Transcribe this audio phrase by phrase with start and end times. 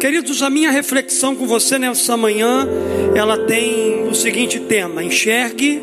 [0.00, 2.66] Queridos, a minha reflexão com você nessa manhã,
[3.14, 5.82] ela tem o seguinte tema: enxergue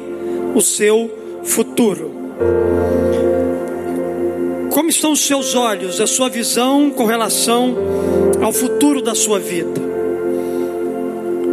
[0.55, 2.12] o seu futuro.
[4.72, 7.76] Como estão os seus olhos, a sua visão com relação
[8.42, 9.79] ao futuro da sua vida?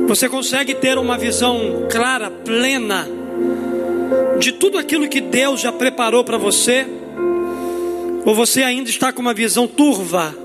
[0.09, 3.07] Você consegue ter uma visão clara, plena,
[4.39, 6.87] de tudo aquilo que Deus já preparou para você?
[8.25, 10.44] Ou você ainda está com uma visão turva?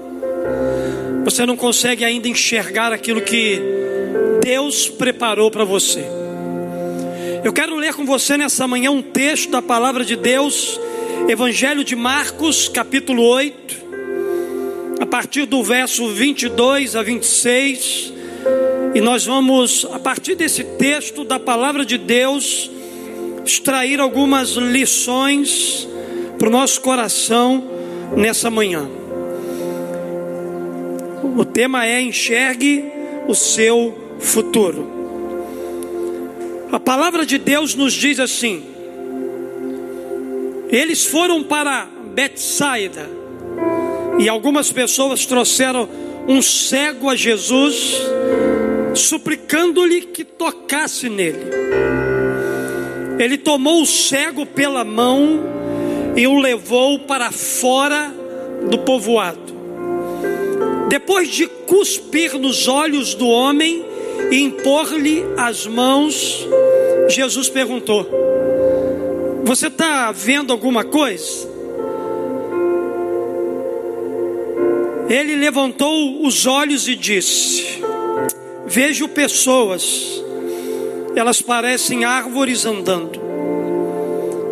[1.29, 3.61] Você não consegue ainda enxergar aquilo que
[4.43, 6.03] Deus preparou para você.
[7.43, 10.79] Eu quero ler com você nessa manhã um texto da palavra de Deus,
[11.27, 13.75] Evangelho de Marcos, capítulo 8,
[14.99, 18.11] a partir do verso 22 a 26.
[18.95, 22.71] E nós vamos, a partir desse texto da palavra de Deus,
[23.45, 25.87] extrair algumas lições
[26.39, 27.63] para o nosso coração
[28.17, 28.98] nessa manhã.
[31.23, 32.85] O tema é enxergue
[33.27, 34.99] o seu futuro.
[36.71, 38.63] A palavra de Deus nos diz assim:
[40.69, 43.09] Eles foram para Betsaida
[44.19, 45.89] e algumas pessoas trouxeram
[46.27, 48.01] um cego a Jesus,
[48.93, 51.39] suplicando-lhe que tocasse nele.
[53.17, 55.43] Ele tomou o cego pela mão
[56.15, 58.13] e o levou para fora
[58.69, 59.58] do povoado.
[60.89, 63.85] Depois de cuspir nos olhos do homem
[64.31, 66.47] e impor-lhe as mãos,
[67.07, 68.09] Jesus perguntou:
[69.43, 71.47] Você está vendo alguma coisa?
[75.07, 77.83] Ele levantou os olhos e disse:
[78.65, 80.23] Vejo pessoas,
[81.15, 83.19] elas parecem árvores andando.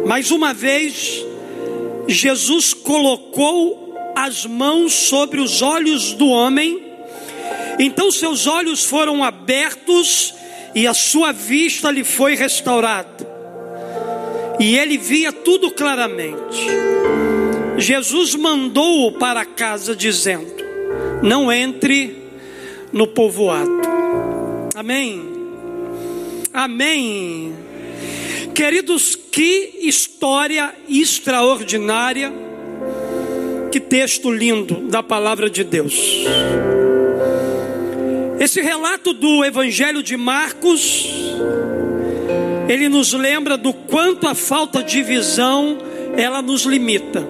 [0.06, 1.26] Mais uma vez,
[2.08, 3.87] Jesus colocou
[4.18, 6.82] as mãos sobre os olhos do homem,
[7.78, 10.34] então seus olhos foram abertos
[10.74, 13.28] e a sua vista lhe foi restaurada.
[14.60, 16.66] E ele via tudo claramente.
[17.78, 20.52] Jesus mandou-o para casa, dizendo:
[21.22, 22.18] Não entre
[22.92, 23.82] no povoado.
[24.74, 25.22] Amém.
[26.52, 27.56] Amém.
[28.56, 32.34] Queridos, que história extraordinária
[33.72, 36.26] que texto lindo da palavra de Deus.
[38.40, 41.10] Esse relato do Evangelho de Marcos,
[42.70, 45.78] ele nos lembra do quanto a falta de visão
[46.16, 47.28] ela nos limita.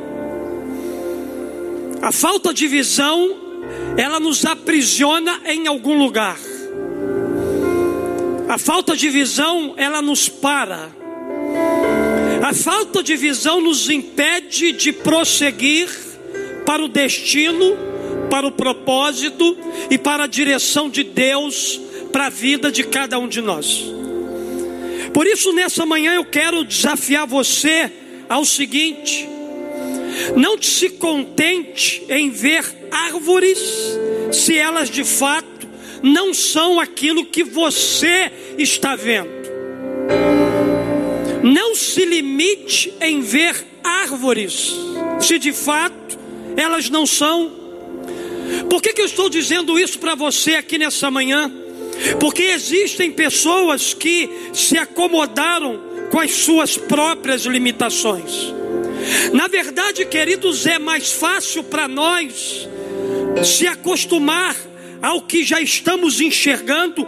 [2.01, 3.35] A falta de visão,
[3.97, 6.37] ela nos aprisiona em algum lugar.
[8.47, 10.89] A falta de visão, ela nos para.
[12.41, 16.06] A falta de visão nos impede de prosseguir
[16.67, 17.77] para o destino,
[18.29, 19.57] para o propósito
[19.89, 21.79] e para a direção de Deus
[22.11, 23.85] para a vida de cada um de nós.
[25.13, 27.91] Por isso, nessa manhã eu quero desafiar você
[28.27, 29.29] ao seguinte:
[30.35, 33.59] não se contente em ver árvores,
[34.33, 35.47] se elas de fato
[36.03, 39.37] não são aquilo que você está vendo.
[41.43, 44.75] Não se limite em ver árvores,
[45.21, 46.17] se de fato
[46.57, 47.51] elas não são.
[48.69, 51.51] Por que, que eu estou dizendo isso para você aqui nessa manhã?
[52.19, 55.79] Porque existem pessoas que se acomodaram
[56.11, 58.53] com as suas próprias limitações.
[59.33, 62.67] Na verdade, queridos, é mais fácil para nós
[63.43, 64.55] se acostumar
[65.01, 67.07] ao que já estamos enxergando,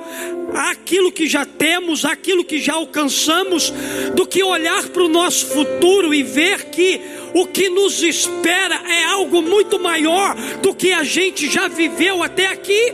[0.53, 3.73] aquilo que já temos, aquilo que já alcançamos,
[4.15, 7.01] do que olhar para o nosso futuro e ver que
[7.33, 12.47] o que nos espera é algo muito maior do que a gente já viveu até
[12.47, 12.93] aqui.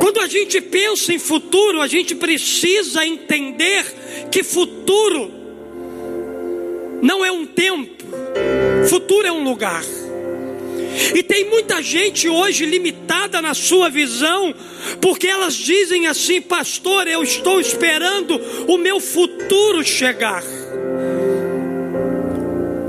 [0.00, 3.84] Quando a gente pensa em futuro, a gente precisa entender
[4.30, 5.30] que futuro
[7.02, 8.04] não é um tempo,
[8.88, 9.82] futuro é um lugar.
[11.14, 14.54] E tem muita gente hoje limitada na sua visão,
[15.00, 20.42] porque elas dizem assim, pastor, eu estou esperando o meu futuro chegar.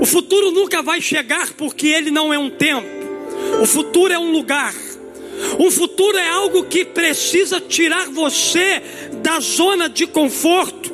[0.04, 2.86] O futuro nunca vai chegar porque ele não é um tempo.
[3.62, 4.74] O futuro é um lugar.
[5.58, 8.82] Um futuro é algo que precisa tirar você
[9.22, 10.92] da zona de conforto.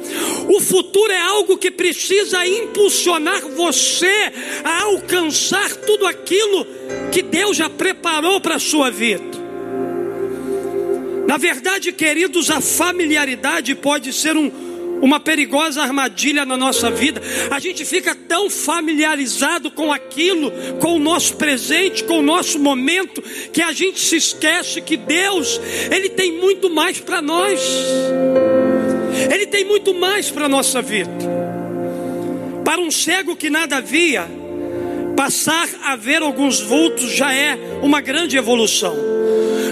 [0.49, 6.65] O futuro é algo que precisa impulsionar você a alcançar tudo aquilo
[7.11, 9.25] que Deus já preparou para a sua vida.
[11.27, 14.70] Na verdade, queridos, a familiaridade pode ser um,
[15.01, 17.21] uma perigosa armadilha na nossa vida.
[17.51, 23.23] A gente fica tão familiarizado com aquilo, com o nosso presente, com o nosso momento,
[23.53, 25.61] que a gente se esquece que Deus,
[25.91, 27.61] Ele tem muito mais para nós.
[29.33, 31.11] Ele tem muito mais para a nossa vida.
[32.65, 34.29] Para um cego que nada via,
[35.17, 38.95] passar a ver alguns vultos já é uma grande evolução.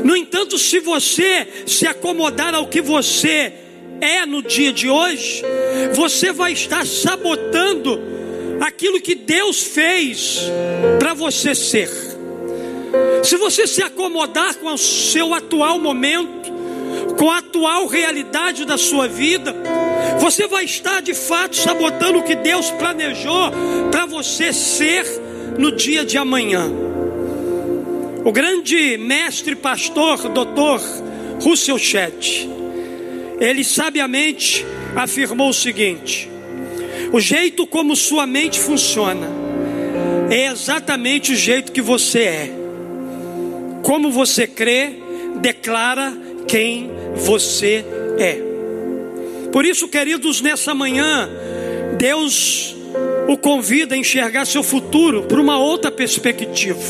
[0.04, 3.52] No entanto, se você se acomodar ao que você
[4.00, 5.42] é no dia de hoje,
[5.94, 8.00] você vai estar sabotando
[8.60, 10.42] aquilo que Deus fez
[10.98, 11.88] para você ser.
[13.22, 16.52] Se você se acomodar com o seu atual momento,
[17.18, 19.54] com a atual realidade da sua vida,
[20.18, 23.52] você vai estar de fato sabotando o que Deus planejou
[23.90, 25.04] para você ser
[25.58, 26.70] no dia de amanhã.
[28.24, 30.80] O grande mestre pastor, doutor
[31.42, 32.48] Russell Chet,
[33.40, 34.64] ele sabiamente
[34.94, 36.28] afirmou o seguinte:
[37.12, 39.28] o jeito como sua mente funciona
[40.30, 42.50] é exatamente o jeito que você é.
[43.82, 44.90] Como você crê,
[45.40, 46.12] declara
[46.46, 47.84] quem você
[48.18, 48.38] é.
[49.52, 51.30] Por isso, queridos, nessa manhã,
[51.96, 52.76] Deus
[53.26, 56.80] o convida a enxergar seu futuro por uma outra perspectiva.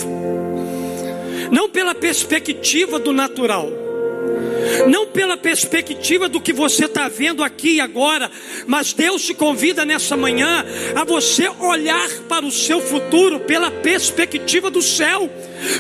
[1.51, 3.71] Não pela perspectiva do natural
[4.89, 8.31] não pela perspectiva do que você está vendo aqui e agora,
[8.67, 10.65] mas Deus te convida nessa manhã
[10.95, 15.31] a você olhar para o seu futuro pela perspectiva do céu,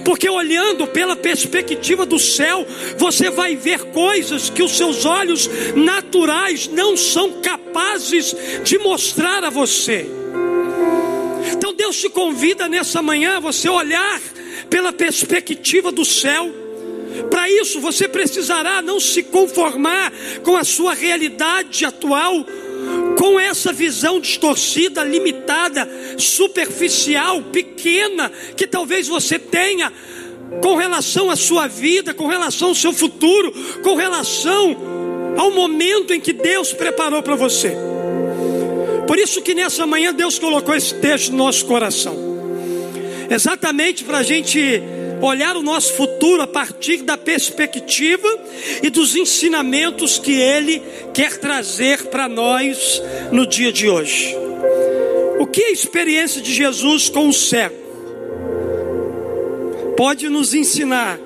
[0.04, 2.66] porque olhando pela perspectiva do céu,
[2.96, 9.50] você vai ver coisas que os seus olhos naturais não são capazes de mostrar a
[9.50, 10.06] você.
[11.52, 14.20] Então Deus te convida nessa manhã a você olhar
[14.68, 16.67] pela perspectiva do céu
[17.30, 20.12] para isso você precisará não se conformar
[20.42, 22.44] com a sua realidade atual,
[23.16, 29.92] com essa visão distorcida, limitada, superficial, pequena, que talvez você tenha
[30.62, 34.76] com relação à sua vida, com relação ao seu futuro, com relação
[35.36, 37.76] ao momento em que Deus preparou para você.
[39.06, 42.16] Por isso que nessa manhã Deus colocou esse texto no nosso coração,
[43.30, 44.82] exatamente para a gente
[45.20, 48.28] olhar o nosso futuro a partir da perspectiva
[48.82, 50.82] e dos ensinamentos que Ele
[51.12, 54.36] quer trazer para nós no dia de hoje.
[55.38, 57.76] O que a experiência de Jesus com o cego
[59.96, 61.18] pode nos ensinar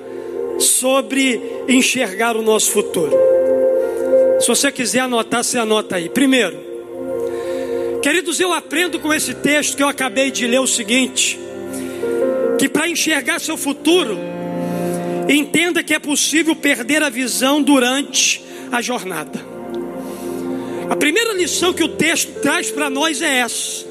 [0.59, 3.15] sobre enxergar o nosso futuro?
[4.39, 6.09] Se você quiser anotar, você anota aí.
[6.09, 6.57] Primeiro,
[8.01, 11.39] queridos, eu aprendo com esse texto que eu acabei de ler o seguinte
[12.63, 14.17] que para enxergar seu futuro,
[15.27, 19.45] entenda que é possível perder a visão durante a jornada.
[20.89, 23.85] A primeira lição que o texto traz para nós é essa.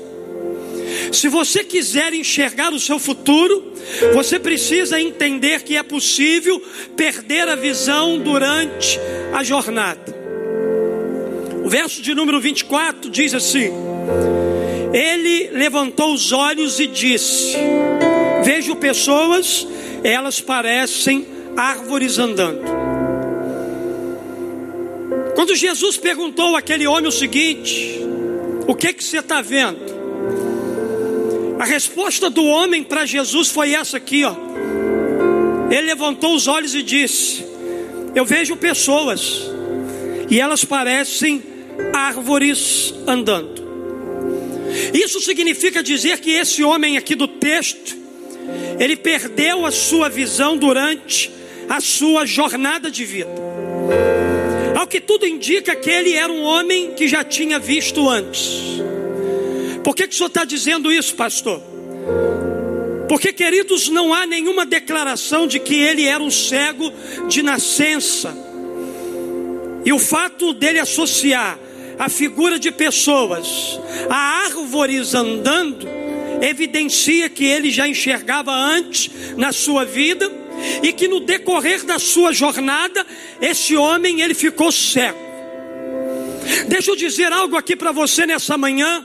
[1.12, 3.74] Se você quiser enxergar o seu futuro,
[4.14, 6.58] você precisa entender que é possível
[6.96, 8.98] perder a visão durante
[9.34, 10.16] a jornada.
[11.62, 13.70] O verso de número 24 diz assim:
[14.94, 17.58] Ele levantou os olhos e disse:
[18.44, 19.67] Vejo pessoas,
[20.03, 22.62] elas parecem árvores andando.
[25.35, 28.00] Quando Jesus perguntou àquele homem o seguinte:
[28.67, 29.93] O que que você está vendo?
[31.59, 34.34] A resposta do homem para Jesus foi essa aqui, ó.
[35.70, 37.44] Ele levantou os olhos e disse:
[38.15, 39.51] Eu vejo pessoas
[40.29, 41.43] e elas parecem
[41.93, 43.63] árvores andando.
[44.93, 48.02] Isso significa dizer que esse homem aqui do texto
[48.79, 51.31] ele perdeu a sua visão durante
[51.69, 53.31] a sua jornada de vida.
[54.77, 58.81] Ao que tudo indica que ele era um homem que já tinha visto antes.
[59.85, 61.63] Por que, que o senhor está dizendo isso, pastor?
[63.09, 66.93] Porque, queridos, não há nenhuma declaração de que ele era um cego
[67.29, 68.35] de nascença.
[69.85, 71.59] E o fato dele associar
[71.99, 73.79] a figura de pessoas
[74.09, 75.87] a árvores andando
[76.43, 80.31] evidencia que ele já enxergava antes na sua vida
[80.82, 83.06] e que no decorrer da sua jornada
[83.41, 85.19] esse homem ele ficou cego.
[86.69, 89.05] Deixa eu dizer algo aqui para você nessa manhã.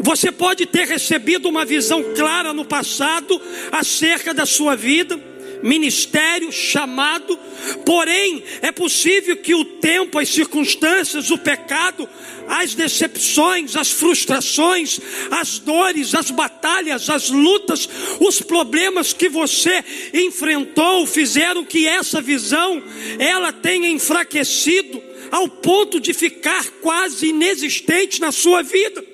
[0.00, 3.40] Você pode ter recebido uma visão clara no passado
[3.72, 5.18] acerca da sua vida,
[5.62, 7.38] ministério, chamado,
[7.84, 12.08] porém é possível que o tempo, as circunstâncias, o pecado,
[12.48, 15.00] as decepções, as frustrações,
[15.30, 17.88] as dores, as batalhas, as lutas,
[18.20, 19.84] os problemas que você
[20.14, 22.82] enfrentou fizeram que essa visão
[23.18, 29.07] ela tenha enfraquecido ao ponto de ficar quase inexistente na sua vida.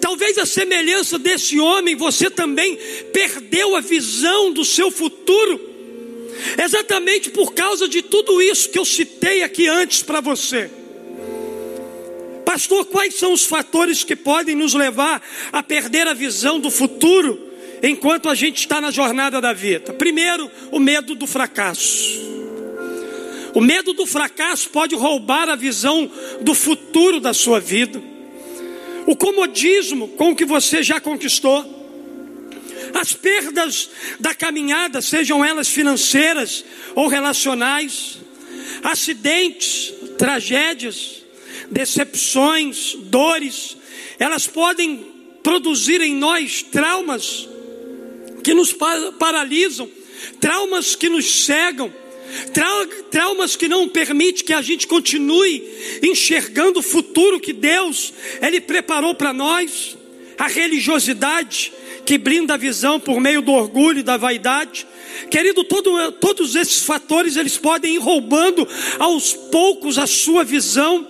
[0.00, 2.76] Talvez a semelhança desse homem, você também
[3.12, 5.60] perdeu a visão do seu futuro,
[6.62, 10.70] exatamente por causa de tudo isso que eu citei aqui antes para você.
[12.44, 17.38] Pastor, quais são os fatores que podem nos levar a perder a visão do futuro
[17.82, 19.92] enquanto a gente está na jornada da vida?
[19.92, 22.18] Primeiro, o medo do fracasso.
[23.54, 28.00] O medo do fracasso pode roubar a visão do futuro da sua vida.
[29.08, 31.64] O comodismo com que você já conquistou.
[32.92, 33.88] As perdas
[34.20, 36.62] da caminhada, sejam elas financeiras
[36.94, 38.18] ou relacionais,
[38.82, 41.24] acidentes, tragédias,
[41.70, 43.78] decepções, dores,
[44.18, 45.06] elas podem
[45.42, 47.48] produzir em nós traumas
[48.44, 48.76] que nos
[49.18, 49.88] paralisam,
[50.38, 51.90] traumas que nos cegam,
[53.10, 55.62] traumas que não permitem que a gente continue
[56.02, 59.96] enxergando o futuro que Deus ele preparou para nós,
[60.38, 61.72] a religiosidade
[62.04, 64.86] que brinda a visão por meio do orgulho e da vaidade.
[65.30, 68.66] Querido, todo, todos esses fatores eles podem ir roubando
[68.98, 71.06] aos poucos a sua visão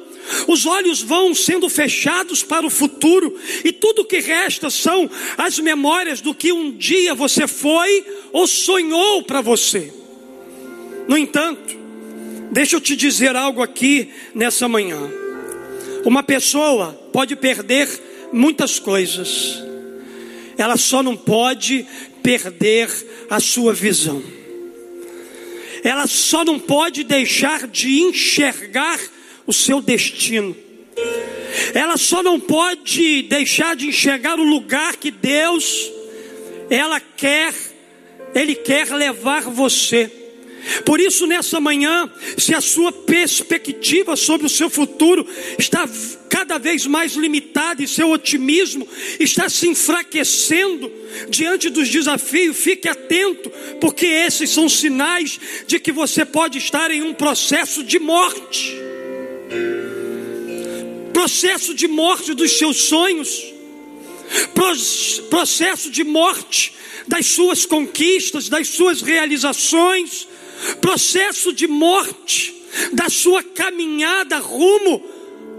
[0.46, 3.34] os olhos vão sendo fechados para o futuro,
[3.64, 9.22] e tudo que resta são as memórias do que um dia você foi ou sonhou
[9.22, 9.92] para você.
[11.08, 11.74] No entanto,
[12.52, 14.98] deixa eu te dizer algo aqui nessa manhã.
[16.04, 17.88] Uma pessoa pode perder
[18.30, 19.62] muitas coisas,
[20.58, 21.86] ela só não pode
[22.22, 22.90] perder
[23.30, 24.22] a sua visão.
[25.82, 29.00] Ela só não pode deixar de enxergar
[29.46, 30.54] o seu destino.
[31.72, 35.90] Ela só não pode deixar de enxergar o lugar que Deus
[36.68, 37.54] ela quer,
[38.34, 40.17] ele quer levar você.
[40.84, 45.26] Por isso, nessa manhã, se a sua perspectiva sobre o seu futuro
[45.58, 45.88] está
[46.28, 48.86] cada vez mais limitada e seu otimismo
[49.18, 50.90] está se enfraquecendo
[51.28, 53.50] diante dos desafios, fique atento,
[53.80, 58.76] porque esses são sinais de que você pode estar em um processo de morte.
[61.12, 63.52] Processo de morte dos seus sonhos,
[65.30, 66.72] processo de morte
[67.06, 70.28] das suas conquistas, das suas realizações,
[70.80, 72.54] processo de morte
[72.92, 75.04] da sua caminhada rumo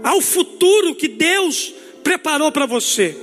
[0.02, 3.16] ao futuro que Deus preparou para você.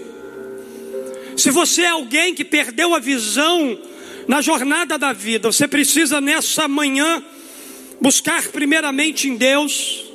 [1.36, 3.80] Se você é alguém que perdeu a visão
[4.28, 7.24] na jornada da vida, você precisa nessa manhã
[8.02, 10.08] buscar primeiramente em Deus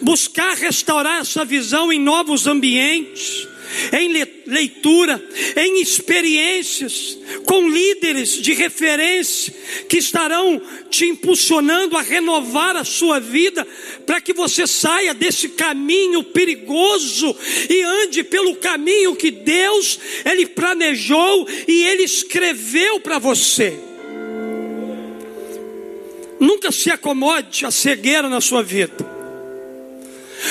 [0.00, 3.46] buscar restaurar essa visão em novos ambientes,
[3.92, 4.08] em
[4.46, 5.22] leitura,
[5.56, 9.54] em experiências, com líderes de referência
[9.88, 13.66] que estarão te impulsionando a renovar a sua vida,
[14.06, 17.34] para que você saia desse caminho perigoso
[17.68, 23.78] e ande pelo caminho que Deus ele planejou e ele escreveu para você.
[26.40, 29.18] Nunca se acomode a cegueira na sua vida.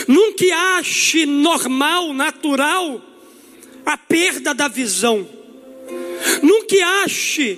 [0.08, 3.02] Nunca ache normal, natural,
[3.88, 5.26] a perda da visão.
[6.44, 7.58] Nunca ache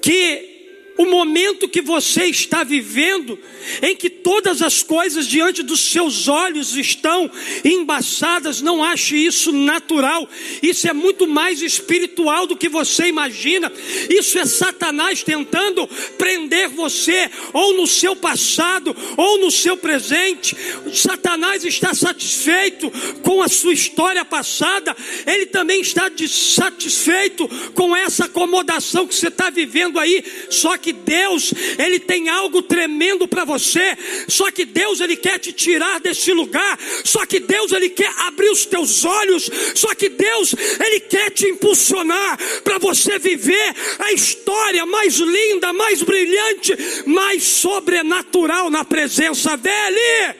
[0.00, 0.51] que
[0.98, 3.38] o momento que você está vivendo,
[3.80, 7.30] em que todas as coisas diante dos seus olhos estão
[7.64, 10.28] embaçadas, não ache isso natural.
[10.62, 13.72] Isso é muito mais espiritual do que você imagina.
[14.10, 15.86] Isso é Satanás tentando
[16.18, 20.56] prender você, ou no seu passado, ou no seu presente.
[20.92, 22.90] Satanás está satisfeito
[23.22, 24.96] com a sua história passada,
[25.26, 30.24] ele também está satisfeito com essa acomodação que você está vivendo aí.
[30.50, 33.94] Só que Deus, Ele tem algo tremendo para você.
[34.26, 36.78] Só que Deus, Ele quer te tirar desse lugar.
[37.04, 39.50] Só que Deus, Ele quer abrir os teus olhos.
[39.74, 46.02] Só que Deus, Ele quer te impulsionar para você viver a história mais linda, mais
[46.02, 46.74] brilhante,
[47.04, 50.34] mais sobrenatural na presença dEle.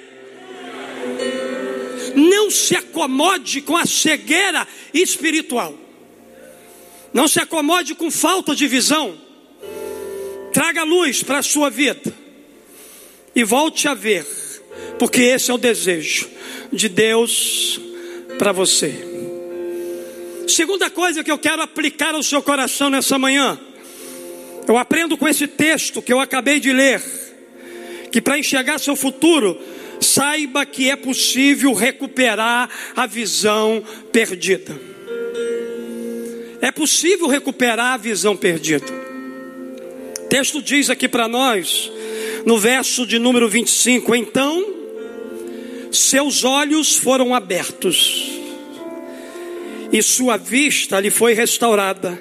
[2.14, 5.78] Não se acomode com a cegueira espiritual.
[7.12, 9.18] Não se acomode com falta de visão.
[10.52, 12.12] Traga luz para a sua vida
[13.34, 14.26] e volte a ver,
[14.98, 16.28] porque esse é o desejo
[16.70, 17.80] de Deus
[18.38, 18.92] para você.
[20.46, 23.58] Segunda coisa que eu quero aplicar ao seu coração nessa manhã,
[24.68, 27.02] eu aprendo com esse texto que eu acabei de ler,
[28.10, 29.58] que para enxergar seu futuro,
[30.00, 33.82] saiba que é possível recuperar a visão
[34.12, 34.78] perdida.
[36.60, 39.01] É possível recuperar a visão perdida
[40.32, 41.92] texto diz aqui para nós,
[42.46, 44.64] no verso de número 25: Então
[45.90, 48.30] seus olhos foram abertos,
[49.92, 52.18] e sua vista lhe foi restaurada,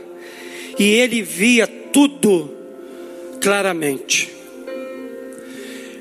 [0.77, 2.53] e ele via tudo
[3.39, 4.30] claramente.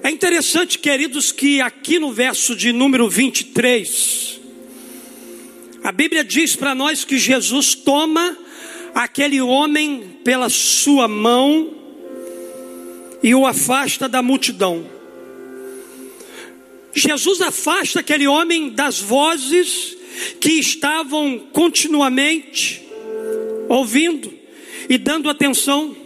[0.03, 4.41] É interessante, queridos, que aqui no verso de número 23,
[5.85, 8.37] a Bíblia diz para nós que Jesus toma
[8.97, 11.79] aquele homem pela sua mão
[13.23, 14.85] e o afasta da multidão.
[16.95, 19.97] Jesus afasta aquele homem das vozes
[20.41, 22.83] que estavam continuamente
[23.69, 24.33] ouvindo
[24.89, 25.97] e dando atenção.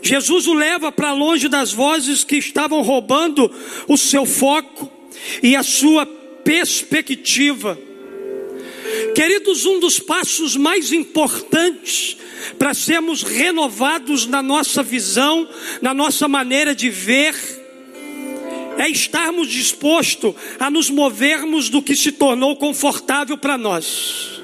[0.00, 3.50] Jesus o leva para longe das vozes que estavam roubando
[3.88, 4.90] o seu foco
[5.42, 7.76] e a sua perspectiva.
[9.14, 12.16] Queridos, um dos passos mais importantes
[12.58, 15.48] para sermos renovados na nossa visão,
[15.80, 17.34] na nossa maneira de ver,
[18.78, 24.42] é estarmos dispostos a nos movermos do que se tornou confortável para nós.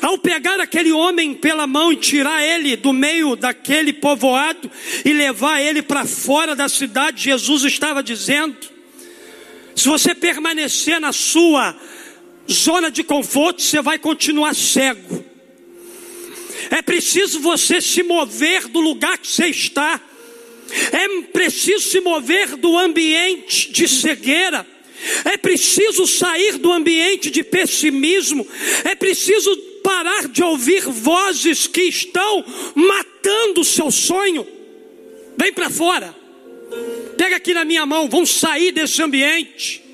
[0.00, 4.70] Ao pegar aquele homem pela mão e tirar ele do meio daquele povoado
[5.04, 8.56] e levar ele para fora da cidade, Jesus estava dizendo:
[9.74, 11.76] se você permanecer na sua
[12.50, 15.24] zona de conforto, você vai continuar cego.
[16.70, 20.00] É preciso você se mover do lugar que você está.
[20.92, 24.66] É preciso se mover do ambiente de cegueira.
[25.24, 28.46] É preciso sair do ambiente de pessimismo.
[28.84, 34.46] É preciso parar de ouvir vozes que estão matando o seu sonho.
[35.38, 36.16] Vem para fora.
[37.16, 38.08] Pega aqui na minha mão.
[38.08, 39.85] Vamos sair desse ambiente.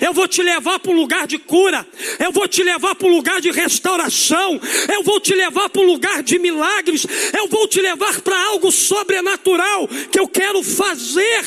[0.00, 1.86] Eu vou te levar para um lugar de cura.
[2.18, 4.60] Eu vou te levar para um lugar de restauração.
[4.92, 7.06] Eu vou te levar para um lugar de milagres.
[7.36, 11.44] Eu vou te levar para algo sobrenatural que eu quero fazer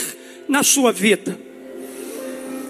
[0.47, 1.52] na sua vida.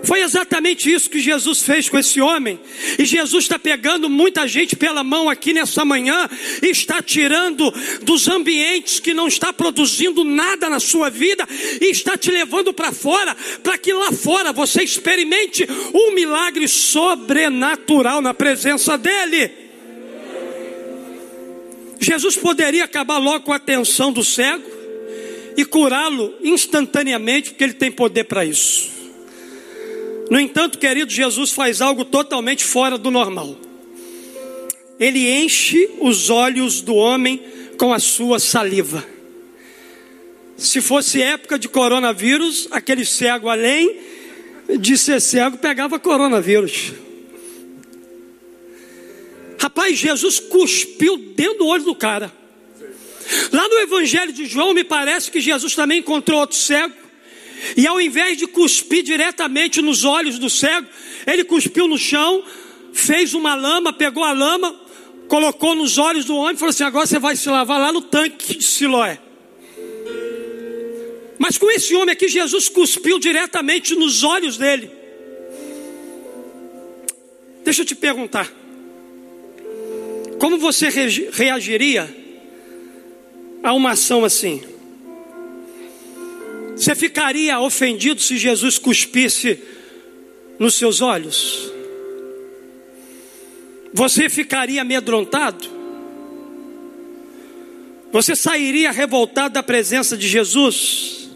[0.04, 2.60] Foi exatamente isso que Jesus fez com esse homem.
[3.00, 6.30] E Jesus está pegando muita gente pela mão aqui nessa manhã
[6.62, 11.48] e está tirando dos ambientes que não está produzindo nada na sua vida
[11.80, 18.22] e está te levando para fora, para que lá fora você experimente um milagre sobrenatural
[18.22, 19.52] na presença dEle.
[22.00, 24.70] Jesus poderia acabar logo com a atenção do cego
[25.56, 28.93] e curá-lo instantaneamente, porque ele tem poder para isso.
[30.30, 33.58] No entanto, querido, Jesus faz algo totalmente fora do normal.
[35.00, 37.42] Ele enche os olhos do homem
[37.78, 39.06] com a sua saliva.
[40.58, 44.00] Se fosse época de coronavírus, aquele cego, além
[44.80, 46.94] de ser cego, pegava coronavírus.
[49.60, 52.32] Rapaz, Jesus cuspiu dentro do olho do cara.
[53.52, 57.03] Lá no Evangelho de João, me parece que Jesus também encontrou outro cego
[57.76, 60.88] e ao invés de cuspir diretamente nos olhos do cego,
[61.26, 62.44] ele cuspiu no chão,
[62.92, 64.76] fez uma lama, pegou a lama,
[65.28, 68.02] colocou nos olhos do homem e falou assim: agora você vai se lavar lá no
[68.02, 69.20] tanque de Siloé.
[71.40, 74.90] Mas com esse homem aqui, Jesus cuspiu diretamente nos olhos dele.
[77.64, 78.52] Deixa eu te perguntar:
[80.40, 80.90] como você
[81.32, 82.14] reagiria
[83.64, 84.73] a uma ação assim?
[86.76, 89.60] Você ficaria ofendido se Jesus cuspisse
[90.58, 91.72] nos seus olhos?
[93.94, 95.68] Você ficaria amedrontado?
[98.12, 101.30] Você sairia revoltado da presença de Jesus?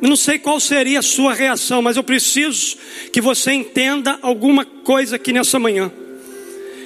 [0.00, 2.76] Eu não sei qual seria a sua reação, mas eu preciso
[3.12, 5.90] que você entenda alguma coisa aqui nessa manhã.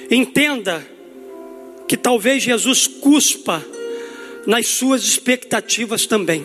[0.09, 0.85] Entenda
[1.87, 3.65] que talvez Jesus cuspa
[4.49, 6.43] nas suas expectativas também.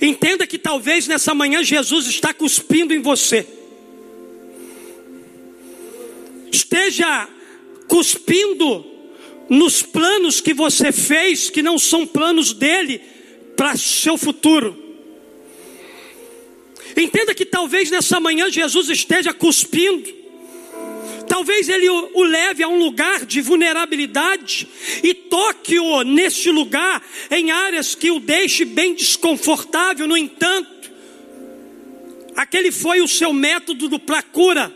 [0.00, 3.46] Entenda que talvez nessa manhã Jesus está cuspindo em você.
[6.50, 7.28] Esteja
[7.86, 8.82] cuspindo
[9.50, 13.02] nos planos que você fez, que não são planos dele
[13.54, 14.74] para seu futuro.
[16.96, 20.17] Entenda que talvez nessa manhã Jesus esteja cuspindo
[21.38, 24.66] Talvez ele o, leve a um lugar de vulnerabilidade
[25.04, 30.08] e toque-o neste lugar em áreas que o deixe bem desconfortável.
[30.08, 30.90] No entanto,
[32.34, 34.74] aquele foi o seu método para cura.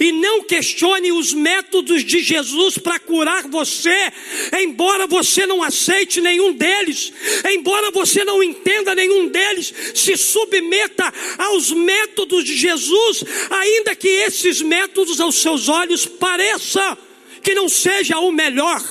[0.00, 4.12] E não questione os métodos de Jesus para curar você,
[4.60, 7.12] embora você não aceite nenhum deles,
[7.52, 14.60] embora você não entenda nenhum deles, se submeta aos métodos de Jesus, ainda que esses
[14.60, 16.98] métodos aos seus olhos pareça
[17.42, 18.82] que não seja o melhor.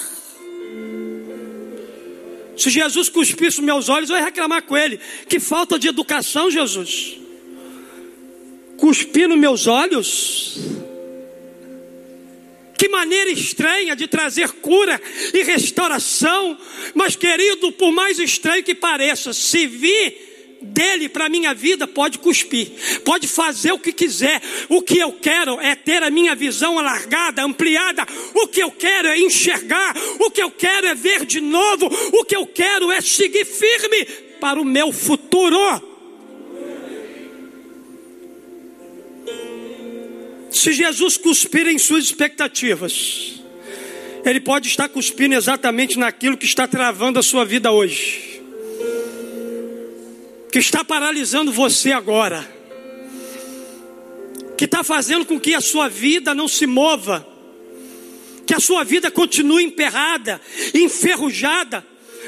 [2.58, 5.00] Se Jesus cuspisse os meus olhos, eu ia reclamar com ele.
[5.28, 7.25] Que falta de educação, Jesus.
[8.78, 10.58] Cuspir nos meus olhos.
[12.78, 15.02] Que maneira estranha de trazer cura
[15.34, 16.58] e restauração.
[16.94, 22.18] Mas, querido, por mais estranho que pareça, se vir dele para a minha vida, pode
[22.20, 22.72] cuspir,
[23.04, 24.42] pode fazer o que quiser.
[24.68, 28.06] O que eu quero é ter a minha visão alargada, ampliada.
[28.34, 29.96] O que eu quero é enxergar.
[30.20, 31.88] O que eu quero é ver de novo.
[32.14, 34.06] O que eu quero é seguir firme
[34.40, 35.95] para o meu futuro.
[40.56, 43.42] Se Jesus cuspir em suas expectativas,
[44.24, 48.36] Ele pode estar cuspindo exatamente naquilo que está travando a sua vida hoje
[50.56, 52.50] que está paralisando você agora,
[54.58, 57.28] que está fazendo com que a sua vida não se mova,
[58.48, 60.40] que a sua vida continue emperrada,
[60.74, 61.86] enferrujada,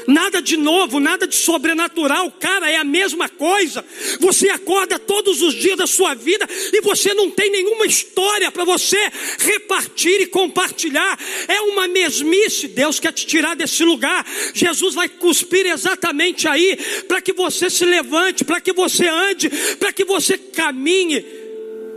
[0.08, 3.84] nada de novo, nada de sobrenatural, cara, é a mesma coisa.
[4.18, 8.64] Você acorda todos os dias da sua vida e você não tem nenhuma história para
[8.64, 8.98] você
[9.38, 11.18] repartir e compartilhar.
[11.46, 12.68] É uma mesmice.
[12.68, 14.26] Deus quer te tirar desse lugar.
[14.54, 19.92] Jesus vai cuspir exatamente aí para que você se levante, para que você ande, para
[19.92, 21.22] que você caminhe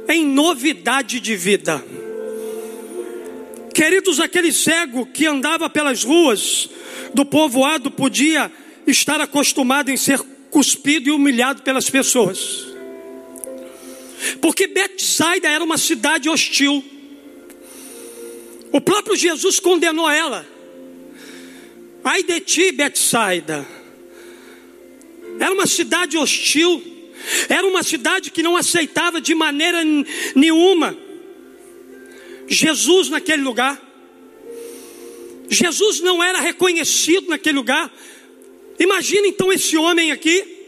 [0.09, 1.83] em novidade de vida.
[3.73, 6.69] Queridos, aquele cego que andava pelas ruas,
[7.13, 8.51] do povoado podia
[8.87, 10.19] estar acostumado em ser
[10.49, 12.67] cuspido e humilhado pelas pessoas.
[14.41, 16.83] Porque Betsaida era uma cidade hostil.
[18.71, 20.47] O próprio Jesus condenou ela.
[22.03, 23.65] Ai de ti, Betsaida.
[25.39, 26.83] Era uma cidade hostil.
[27.49, 29.79] Era uma cidade que não aceitava de maneira
[30.35, 30.97] nenhuma
[32.47, 33.90] Jesus naquele lugar.
[35.51, 37.93] Jesus não era reconhecido naquele lugar.
[38.79, 40.59] Imagina então esse homem aqui.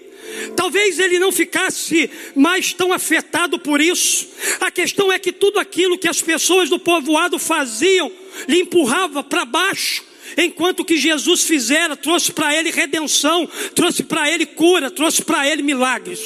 [0.57, 4.27] Talvez ele não ficasse mais tão afetado por isso.
[4.59, 8.11] A questão é que tudo aquilo que as pessoas do povoado faziam
[8.45, 10.03] lhe empurrava para baixo.
[10.37, 15.63] Enquanto que Jesus fizera, trouxe para ele redenção, trouxe para ele cura, trouxe para ele
[15.63, 16.19] milagres.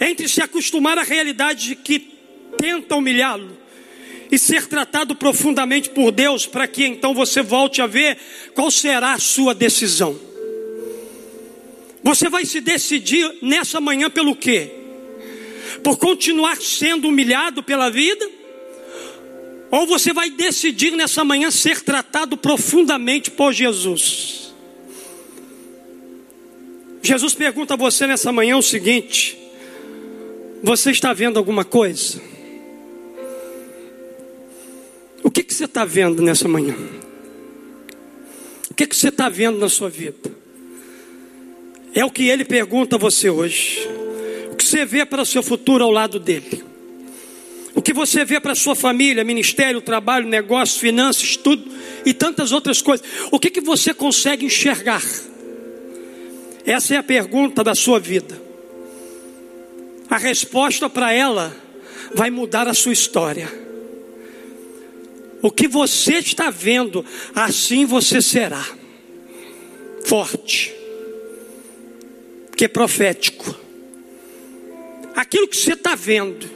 [0.00, 2.00] Entre se acostumar à realidade de que
[2.56, 3.57] tenta humilhá-lo
[4.30, 8.18] e ser tratado profundamente por Deus, para que então você volte a ver
[8.54, 10.18] qual será a sua decisão.
[12.02, 14.70] Você vai se decidir nessa manhã pelo quê?
[15.82, 18.28] Por continuar sendo humilhado pela vida?
[19.70, 24.54] Ou você vai decidir nessa manhã ser tratado profundamente por Jesus?
[27.02, 29.36] Jesus pergunta a você nessa manhã o seguinte:
[30.62, 32.20] Você está vendo alguma coisa?
[35.28, 36.74] O que, que você está vendo nessa manhã?
[38.70, 40.32] O que, que você está vendo na sua vida?
[41.94, 43.86] É o que ele pergunta a você hoje.
[44.50, 46.64] O que você vê para o seu futuro ao lado dele?
[47.74, 51.62] O que você vê para a sua família, ministério, trabalho, negócio, finanças, tudo
[52.06, 53.06] e tantas outras coisas?
[53.30, 55.04] O que, que você consegue enxergar?
[56.64, 58.40] Essa é a pergunta da sua vida.
[60.08, 61.54] A resposta para ela
[62.14, 63.67] vai mudar a sua história.
[65.42, 68.64] O que você está vendo, assim você será.
[70.04, 70.74] Forte.
[72.56, 73.54] Que é profético.
[75.14, 76.48] Aquilo que você está vendo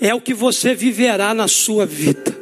[0.00, 2.36] é o que você viverá na sua vida.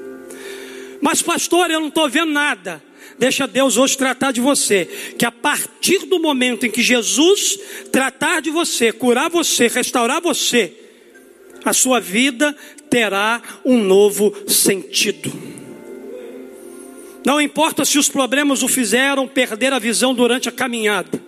[1.00, 2.82] Mas, pastor, eu não estou vendo nada.
[3.18, 4.84] Deixa Deus hoje tratar de você.
[5.18, 7.58] Que a partir do momento em que Jesus
[7.90, 10.72] tratar de você, curar você, restaurar você,
[11.64, 12.56] a sua vida
[12.96, 15.30] terá um novo sentido.
[17.26, 21.22] Não importa se os problemas o fizeram perder a visão durante a caminhada,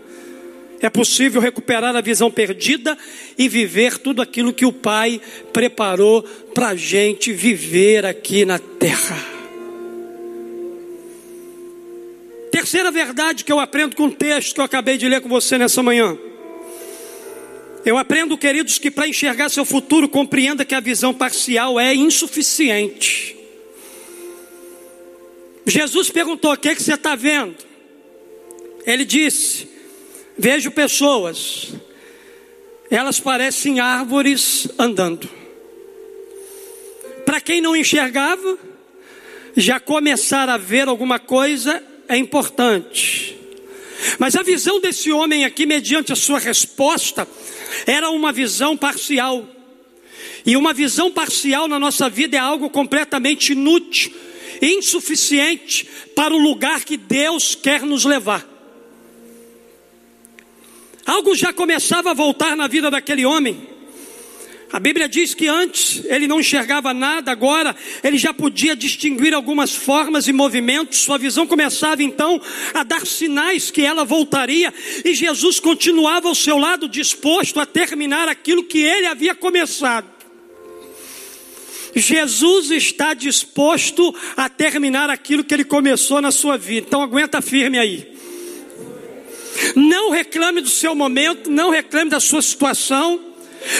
[0.80, 2.96] é possível recuperar a visão perdida
[3.36, 5.20] e viver tudo aquilo que o Pai
[5.52, 6.22] preparou
[6.54, 9.18] para a gente viver aqui na terra.
[12.50, 15.58] Terceira verdade que eu aprendo com o texto que eu acabei de ler com você
[15.58, 16.16] nessa manhã.
[17.88, 23.34] Eu aprendo, queridos, que para enxergar seu futuro, compreenda que a visão parcial é insuficiente.
[25.64, 27.56] Jesus perguntou: O que, é que você está vendo?
[28.84, 29.66] Ele disse:
[30.36, 31.72] Vejo pessoas,
[32.90, 35.26] elas parecem árvores andando.
[37.24, 38.58] Para quem não enxergava,
[39.56, 43.34] já começar a ver alguma coisa é importante.
[44.18, 47.26] Mas a visão desse homem aqui, mediante a sua resposta,
[47.86, 49.46] era uma visão parcial.
[50.44, 54.12] E uma visão parcial na nossa vida é algo completamente inútil
[54.60, 58.46] insuficiente para o lugar que Deus quer nos levar.
[61.06, 63.77] Algo já começava a voltar na vida daquele homem.
[64.70, 69.74] A Bíblia diz que antes ele não enxergava nada, agora ele já podia distinguir algumas
[69.74, 70.98] formas e movimentos.
[70.98, 72.40] Sua visão começava então
[72.74, 74.72] a dar sinais que ela voltaria,
[75.04, 80.06] e Jesus continuava ao seu lado, disposto a terminar aquilo que ele havia começado.
[81.94, 86.86] Jesus está disposto a terminar aquilo que ele começou na sua vida.
[86.86, 88.14] Então aguenta firme aí.
[89.74, 93.27] Não reclame do seu momento, não reclame da sua situação.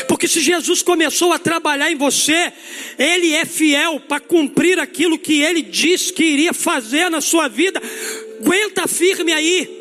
[0.07, 2.53] Porque se Jesus começou a trabalhar em você,
[2.99, 7.81] Ele é fiel para cumprir aquilo que Ele disse que iria fazer na sua vida.
[8.41, 9.77] Aguenta firme aí.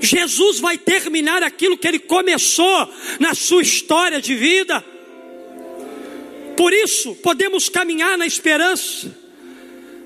[0.00, 4.84] Jesus vai terminar aquilo que Ele começou na sua história de vida.
[6.56, 9.14] Por isso, podemos caminhar na esperança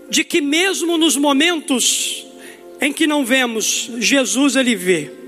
[0.09, 2.27] de que, mesmo nos momentos
[2.81, 5.24] em que não vemos, Jesus Ele vê.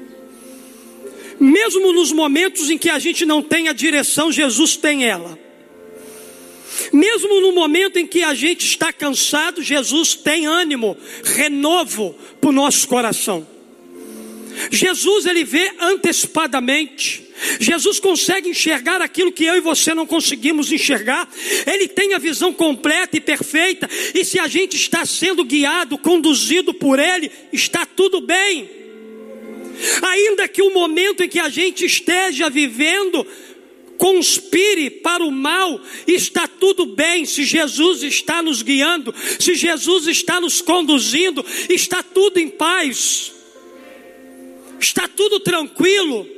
[1.38, 5.38] Mesmo nos momentos em que a gente não tem a direção, Jesus tem ela.
[6.92, 12.52] Mesmo no momento em que a gente está cansado, Jesus tem ânimo, renovo para o
[12.52, 13.46] nosso coração.
[14.70, 17.24] Jesus ele vê antecipadamente.
[17.60, 21.28] Jesus consegue enxergar aquilo que eu e você não conseguimos enxergar.
[21.66, 23.88] Ele tem a visão completa e perfeita.
[24.14, 28.75] E se a gente está sendo guiado, conduzido por Ele, está tudo bem.
[30.02, 33.26] Ainda que o momento em que a gente esteja vivendo
[33.96, 40.40] conspire para o mal, está tudo bem se Jesus está nos guiando, se Jesus está
[40.40, 43.32] nos conduzindo, está tudo em paz,
[44.78, 46.28] está tudo tranquilo.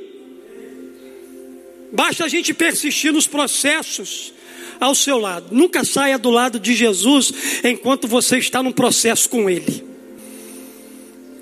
[1.91, 4.33] Basta a gente persistir nos processos
[4.79, 5.53] ao seu lado.
[5.53, 9.88] Nunca saia do lado de Jesus enquanto você está num processo com Ele.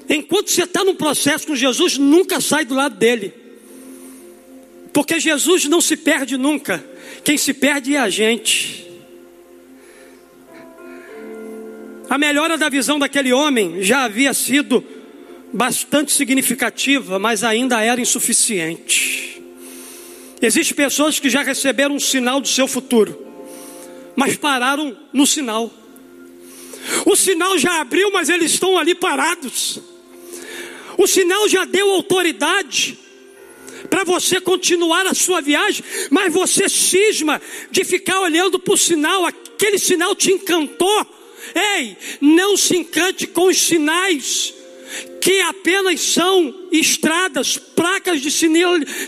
[0.10, 3.34] Enquanto você está num processo com Jesus, nunca sai do lado dele.
[4.94, 6.84] Porque Jesus não se perde nunca.
[7.24, 8.88] Quem se perde é a gente.
[12.10, 14.84] A melhora da visão daquele homem já havia sido
[15.52, 19.42] bastante significativa, mas ainda era insuficiente.
[20.42, 23.26] Existem pessoas que já receberam um sinal do seu futuro,
[24.16, 25.72] mas pararam no sinal.
[27.06, 29.82] O sinal já abriu, mas eles estão ali parados.
[30.98, 32.98] O sinal já deu autoridade
[33.90, 39.26] para você continuar a sua viagem, mas você cisma de ficar olhando para o sinal,
[39.26, 41.06] aquele sinal te encantou.
[41.56, 44.54] Ei, não se encante com os sinais
[45.22, 48.32] que apenas são estradas, placas de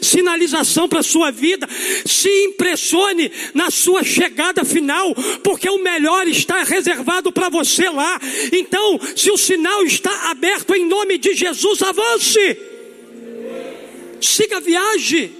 [0.01, 1.67] sinalização para a sua vida.
[2.05, 8.19] Se impressione na sua chegada final, porque o melhor está reservado para você lá.
[8.51, 12.57] Então, se o sinal está aberto em nome de Jesus, avance.
[14.21, 15.31] Siga a viagem.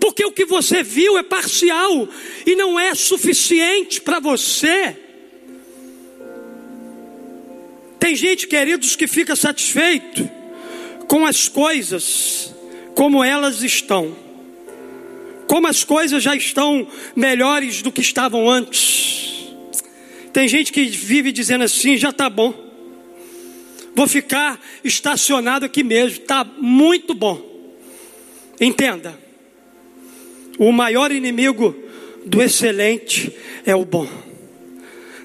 [0.00, 2.08] Porque o que você viu é parcial
[2.46, 5.09] e não é suficiente para você.
[8.00, 10.28] Tem gente, queridos, que fica satisfeito
[11.06, 12.52] com as coisas
[12.94, 14.16] como elas estão.
[15.46, 19.50] Como as coisas já estão melhores do que estavam antes.
[20.32, 22.54] Tem gente que vive dizendo assim: já está bom.
[23.94, 27.76] Vou ficar estacionado aqui mesmo, está muito bom.
[28.58, 29.18] Entenda:
[30.58, 31.76] o maior inimigo
[32.24, 33.30] do excelente
[33.66, 34.08] é o bom.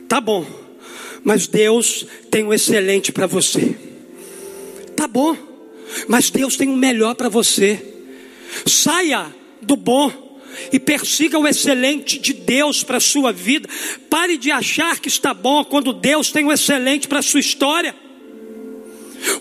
[0.09, 0.64] Tá bom
[1.25, 3.75] mas Deus tem o um excelente para você.
[4.95, 5.35] Tá bom,
[6.07, 7.83] mas Deus tem o um melhor para você.
[8.67, 10.39] Saia do bom
[10.71, 13.67] e persiga o excelente de Deus para a sua vida.
[14.07, 17.39] Pare de achar que está bom quando Deus tem o um excelente para a sua
[17.39, 17.95] história.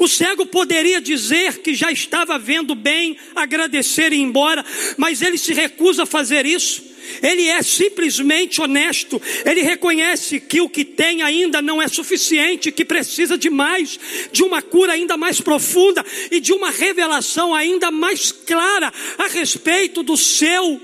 [0.01, 4.65] O cego poderia dizer que já estava vendo bem, agradecer e ir embora,
[4.97, 6.83] mas ele se recusa a fazer isso.
[7.23, 12.85] Ele é simplesmente honesto, ele reconhece que o que tem ainda não é suficiente, que
[12.85, 13.99] precisa de mais,
[14.33, 20.03] de uma cura ainda mais profunda e de uma revelação ainda mais clara a respeito
[20.03, 20.81] do seu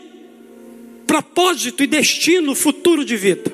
[1.06, 3.52] propósito e destino futuro de vida.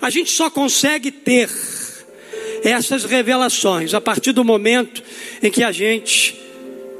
[0.00, 1.48] A gente só consegue ter
[2.64, 5.02] essas revelações a partir do momento
[5.42, 6.40] em que a gente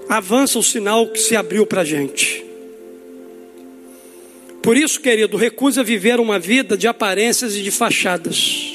[0.08, 2.43] avança o sinal que se abriu para a gente.
[4.64, 8.72] Por isso, querido, recusa viver uma vida de aparências e de fachadas.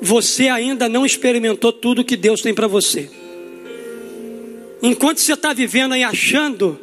[0.00, 3.10] Você ainda não experimentou tudo que Deus tem para você.
[4.82, 6.80] Enquanto você está vivendo aí achando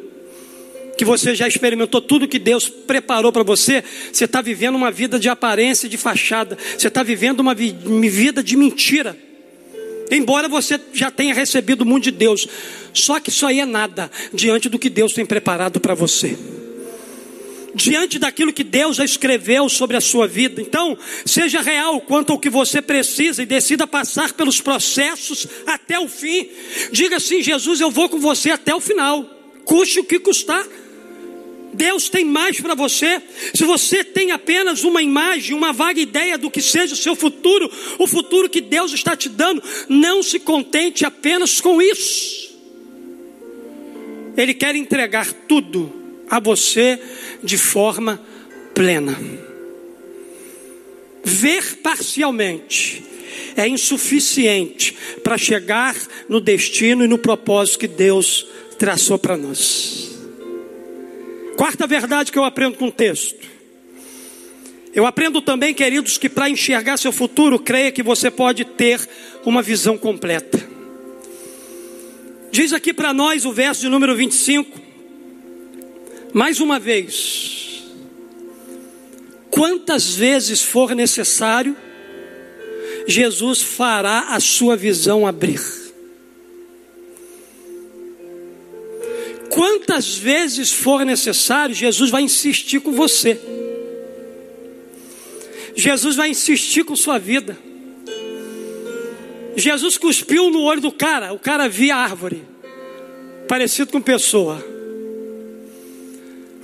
[0.96, 5.18] que você já experimentou tudo que Deus preparou para você, você está vivendo uma vida
[5.18, 9.18] de aparência, de fachada, você está vivendo uma, vi uma vida de mentira.
[10.08, 12.46] Embora você já tenha recebido o mundo de Deus,
[12.92, 16.38] só que isso aí é nada diante do que Deus tem preparado para você.
[17.74, 20.62] Diante daquilo que Deus já escreveu sobre a sua vida.
[20.62, 26.08] Então, seja real quanto ao que você precisa e decida passar pelos processos até o
[26.08, 26.48] fim.
[26.92, 29.28] Diga assim: Jesus, eu vou com você até o final,
[29.64, 30.64] custe o que custar.
[31.74, 33.20] Deus tem mais para você.
[33.52, 37.70] Se você tem apenas uma imagem, uma vaga ideia do que seja o seu futuro,
[37.98, 42.54] o futuro que Deus está te dando, não se contente apenas com isso.
[44.36, 46.03] Ele quer entregar tudo
[46.34, 46.98] a você
[47.44, 48.20] de forma
[48.74, 49.16] plena.
[51.22, 53.04] Ver parcialmente
[53.56, 55.94] é insuficiente para chegar
[56.28, 60.10] no destino e no propósito que Deus traçou para nós.
[61.56, 63.46] Quarta verdade que eu aprendo com o texto.
[64.92, 69.08] Eu aprendo também, queridos, que para enxergar seu futuro, creia que você pode ter
[69.44, 70.60] uma visão completa.
[72.50, 74.83] Diz aqui para nós o verso de número 25,
[76.34, 77.84] mais uma vez:
[79.50, 81.76] quantas vezes for necessário,
[83.06, 85.60] Jesus fará a sua visão abrir.
[89.48, 93.40] Quantas vezes for necessário, Jesus vai insistir com você.
[95.76, 97.56] Jesus vai insistir com sua vida.
[99.56, 102.42] Jesus cuspiu no olho do cara, o cara via árvore,
[103.46, 104.73] parecido com pessoa.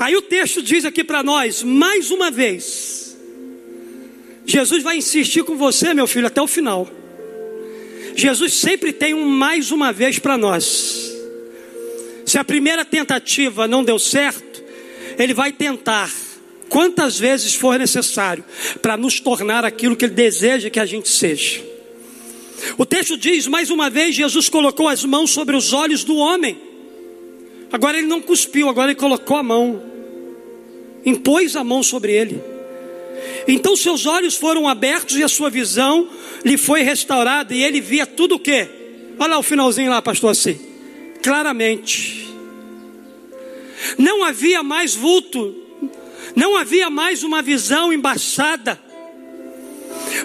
[0.01, 3.15] Aí o texto diz aqui para nós, mais uma vez,
[4.47, 6.89] Jesus vai insistir com você, meu filho, até o final.
[8.17, 11.13] Jesus sempre tem um mais uma vez para nós.
[12.25, 14.65] Se a primeira tentativa não deu certo,
[15.19, 16.11] ele vai tentar
[16.71, 18.43] quantas vezes for necessário
[18.81, 21.63] para nos tornar aquilo que ele deseja que a gente seja.
[22.79, 26.59] O texto diz: mais uma vez, Jesus colocou as mãos sobre os olhos do homem.
[27.71, 29.90] Agora ele não cuspiu, agora ele colocou a mão,
[31.05, 32.41] impôs a mão sobre ele.
[33.47, 36.09] Então seus olhos foram abertos e a sua visão
[36.45, 38.69] lhe foi restaurada, e ele via tudo o que?
[39.19, 40.71] Olha lá o finalzinho lá, pastor assim
[41.23, 42.29] claramente.
[43.99, 45.55] Não havia mais vulto,
[46.35, 48.81] não havia mais uma visão embaçada.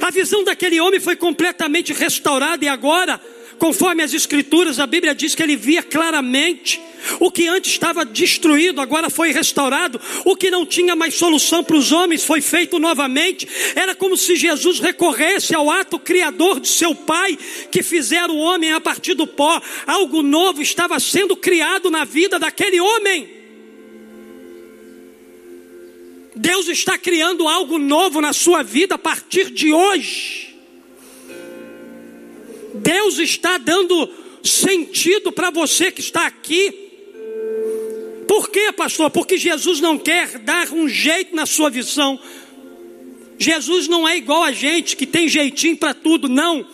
[0.02, 3.22] A visão daquele homem foi completamente restaurada e agora
[3.58, 6.82] Conforme as Escrituras, a Bíblia diz que ele via claramente.
[7.20, 10.02] O que antes estava destruído, agora foi restaurado.
[10.24, 13.48] O que não tinha mais solução para os homens foi feito novamente.
[13.76, 17.38] Era como se Jesus recorresse ao ato criador de seu Pai,
[17.72, 19.62] que fizeram o homem a partir do pó.
[19.86, 23.30] Algo novo estava sendo criado na vida daquele homem.
[26.36, 30.45] Deus está criando algo novo na sua vida a partir de hoje.
[32.82, 34.10] Deus está dando
[34.44, 36.86] sentido para você que está aqui.
[38.28, 39.10] Por quê, pastor?
[39.10, 42.20] Porque Jesus não quer dar um jeito na sua visão.
[43.38, 46.66] Jesus não é igual a gente que tem jeitinho para tudo, não.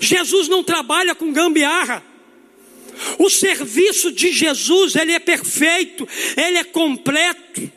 [0.00, 2.04] Jesus não trabalha com gambiarra.
[3.18, 6.06] O serviço de Jesus, ele é perfeito,
[6.36, 7.70] ele é completo.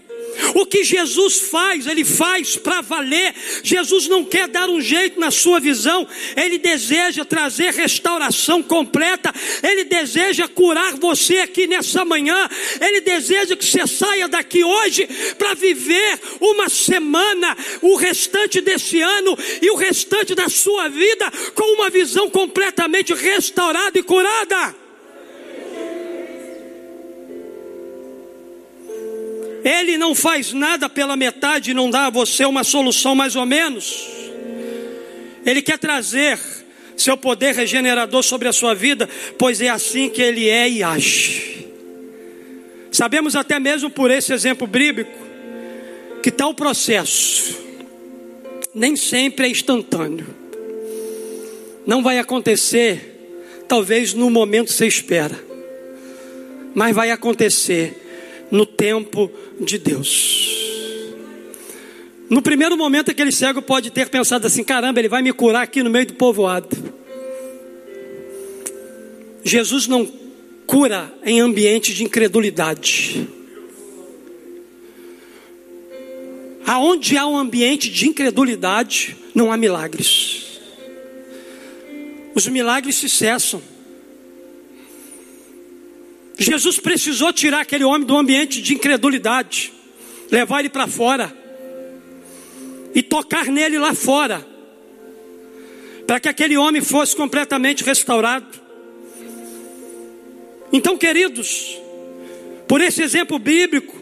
[0.55, 3.33] O que Jesus faz, Ele faz para valer.
[3.63, 9.83] Jesus não quer dar um jeito na sua visão, Ele deseja trazer restauração completa, Ele
[9.83, 16.19] deseja curar você aqui nessa manhã, Ele deseja que você saia daqui hoje para viver
[16.39, 22.29] uma semana, o restante desse ano e o restante da sua vida com uma visão
[22.29, 24.82] completamente restaurada e curada.
[29.63, 33.45] Ele não faz nada pela metade e não dá a você uma solução mais ou
[33.45, 34.08] menos.
[35.45, 36.38] Ele quer trazer
[36.97, 41.67] seu poder regenerador sobre a sua vida, pois é assim que ele é e age.
[42.91, 45.12] Sabemos até mesmo por esse exemplo bíblico
[46.21, 47.58] que tal processo
[48.73, 50.28] nem sempre é instantâneo.
[51.86, 55.38] Não vai acontecer, talvez no momento que você espera,
[56.74, 58.03] mas vai acontecer
[58.54, 60.54] no tempo de Deus.
[62.30, 65.82] No primeiro momento, aquele cego pode ter pensado assim: caramba, ele vai me curar aqui
[65.82, 66.70] no meio do povoado.
[69.43, 70.06] Jesus não
[70.68, 73.28] cura em ambiente de incredulidade.
[76.66, 80.60] Aonde há um ambiente de incredulidade, não há milagres.
[82.36, 83.62] Os milagres se cessam.
[86.43, 89.71] Jesus precisou tirar aquele homem do ambiente de incredulidade,
[90.29, 91.35] levar ele para fora
[92.93, 94.45] e tocar nele lá fora,
[96.05, 98.61] para que aquele homem fosse completamente restaurado.
[100.71, 101.77] Então, queridos,
[102.67, 103.95] por esse exemplo bíblico,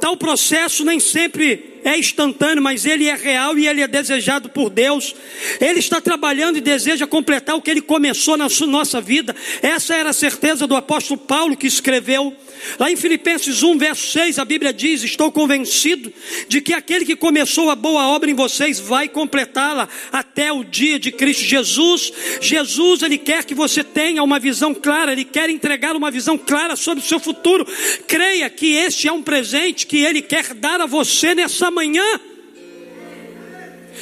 [0.00, 4.70] tal processo nem sempre é instantâneo, mas ele é real e ele é desejado por
[4.70, 5.14] Deus.
[5.60, 9.34] Ele está trabalhando e deseja completar o que ele começou na nossa vida.
[9.60, 12.36] Essa era a certeza do apóstolo Paulo que escreveu
[12.78, 16.12] Lá em Filipenses 1, verso 6, a Bíblia diz: Estou convencido
[16.48, 20.98] de que aquele que começou a boa obra em vocês vai completá-la até o dia
[20.98, 22.12] de Cristo Jesus.
[22.40, 26.76] Jesus, Ele quer que você tenha uma visão clara, Ele quer entregar uma visão clara
[26.76, 27.66] sobre o seu futuro.
[28.06, 32.20] Creia que este é um presente que Ele quer dar a você nessa manhã.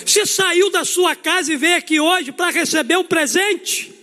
[0.04, 3.99] Você saiu da sua casa e veio aqui hoje para receber um presente.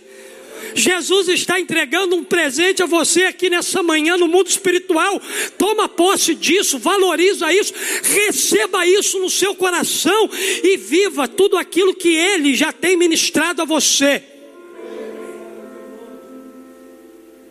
[0.74, 5.20] Jesus está entregando um presente a você aqui nessa manhã no mundo espiritual.
[5.56, 10.30] Toma posse disso, valoriza isso, receba isso no seu coração
[10.62, 14.22] e viva tudo aquilo que Ele já tem ministrado a você.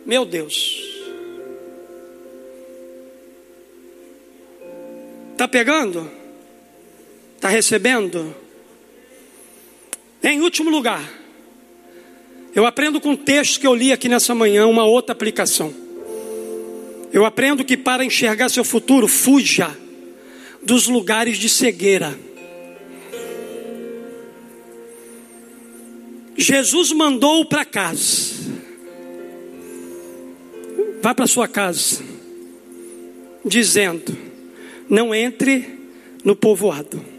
[0.06, 0.88] Meu Deus.
[5.32, 6.10] Está pegando?
[7.36, 8.34] Está recebendo?
[10.22, 11.17] Em último lugar,
[12.58, 15.72] eu aprendo com o texto que eu li aqui nessa manhã uma outra aplicação.
[17.12, 19.78] Eu aprendo que para enxergar seu futuro, fuja
[20.60, 22.18] dos lugares de cegueira.
[26.36, 28.34] Jesus mandou para casa.
[31.00, 32.02] Vá para sua casa,
[33.44, 34.18] dizendo:
[34.88, 35.78] Não entre
[36.24, 37.17] no povoado.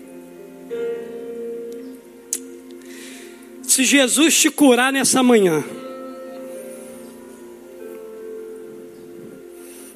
[3.80, 5.63] Se Jesus te curar nessa manhã,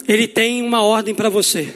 [0.07, 1.67] Ele tem uma ordem para você.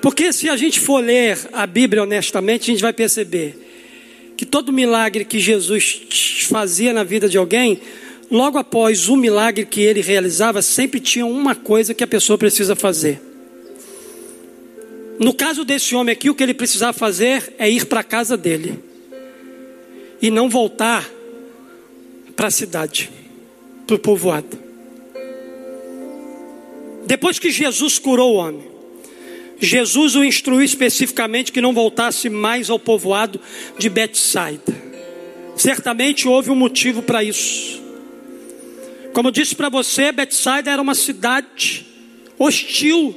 [0.00, 3.54] Porque se a gente for ler a Bíblia honestamente, a gente vai perceber
[4.34, 7.82] que todo milagre que Jesus fazia na vida de alguém,
[8.30, 12.74] logo após o milagre que ele realizava, sempre tinha uma coisa que a pessoa precisa
[12.74, 13.20] fazer.
[15.18, 18.38] No caso desse homem aqui, o que ele precisava fazer é ir para a casa
[18.38, 18.88] dele
[20.20, 21.08] e não voltar
[22.36, 23.10] para a cidade,
[23.86, 24.58] para o povoado.
[27.06, 28.70] Depois que Jesus curou o homem,
[29.58, 33.40] Jesus o instruiu especificamente que não voltasse mais ao povoado
[33.78, 34.90] de Betsaida.
[35.56, 37.78] Certamente houve um motivo para isso.
[39.12, 41.86] Como eu disse para você, Betsaida era uma cidade
[42.38, 43.14] hostil,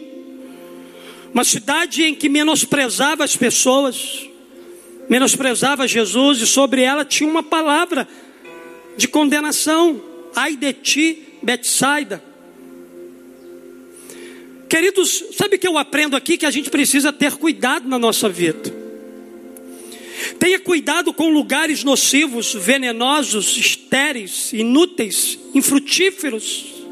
[1.33, 4.27] uma cidade em que menosprezava as pessoas,
[5.13, 8.07] menosprezava Jesus e sobre ela tinha uma palavra
[8.97, 10.01] de condenação.
[10.35, 12.23] Ai de ti, Betsaida.
[14.67, 16.35] Queridos, sabe o que eu aprendo aqui?
[16.35, 18.73] Que a gente precisa ter cuidado na nossa vida.
[20.39, 26.82] Tenha cuidado com lugares nocivos, venenosos, estéreis, inúteis, infrutíferos.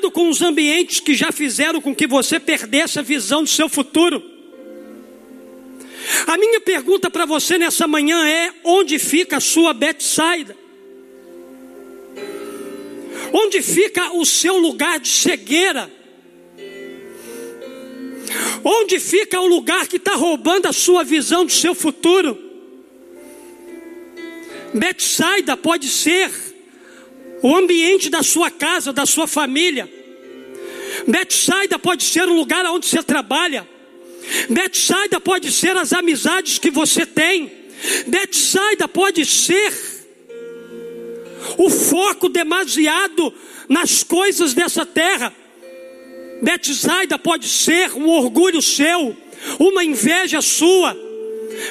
[0.00, 3.68] Cuidado com os ambientes que já fizeram com que você perdesse a visão do seu
[3.68, 4.22] futuro.
[6.26, 10.56] A minha pergunta para você nessa manhã é: onde fica a sua Betsaida?
[13.30, 15.90] Onde fica o seu lugar de cegueira?
[18.64, 22.38] Onde fica o lugar que está roubando a sua visão do seu futuro?
[24.72, 26.49] Betsaida pode ser
[27.42, 29.90] o ambiente da sua casa, da sua família.
[31.06, 33.66] Betsaida pode ser o lugar onde você trabalha.
[34.48, 37.50] Betsaida pode ser as amizades que você tem.
[38.06, 39.72] Betsaida pode ser
[41.56, 43.32] o foco demasiado
[43.68, 45.32] nas coisas dessa terra.
[46.42, 49.16] Betsaida pode ser um orgulho seu,
[49.58, 51.09] uma inveja sua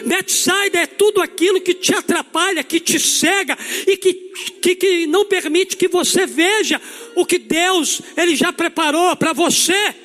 [0.06, 3.58] Betsaida é tudo aquilo que te atrapalha, que te cega
[3.88, 4.14] e que,
[4.62, 6.82] que, que não permite que você veja
[7.16, 9.96] o que Deus ele já preparou para você.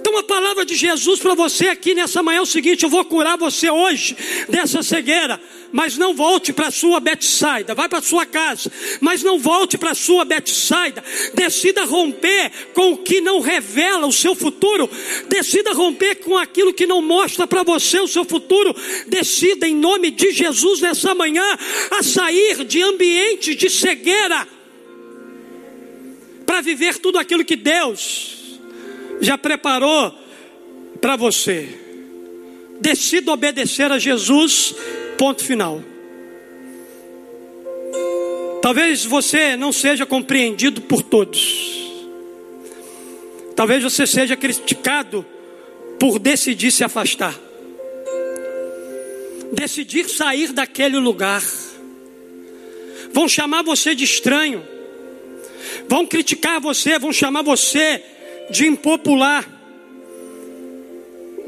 [0.00, 3.04] Então a palavra de Jesus para você aqui nessa manhã é o seguinte: eu vou
[3.04, 4.16] curar você hoje
[4.48, 5.40] dessa cegueira,
[5.72, 9.78] mas não volte para a sua Betsaida, vai para a sua casa, mas não volte
[9.78, 11.02] para a sua Betsaida.
[11.34, 14.88] Decida romper com o que não revela o seu futuro,
[15.28, 18.74] decida romper com aquilo que não mostra para você o seu futuro.
[19.06, 21.44] Decida em nome de Jesus nessa manhã
[21.90, 24.46] a sair de ambientes de cegueira
[26.44, 28.58] para viver tudo aquilo que Deus
[29.20, 30.12] já preparou
[31.00, 31.68] para você.
[32.80, 34.74] Decida obedecer a Jesus
[35.20, 35.82] Ponto final.
[38.62, 42.00] Talvez você não seja compreendido por todos.
[43.54, 45.22] Talvez você seja criticado
[45.98, 47.38] por decidir se afastar.
[49.52, 51.44] Decidir sair daquele lugar.
[53.12, 54.66] Vão chamar você de estranho.
[55.86, 58.02] Vão criticar você, vão chamar você
[58.48, 59.46] de impopular.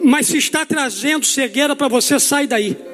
[0.04, 2.91] Mas se está trazendo cegueira para você, sai daí.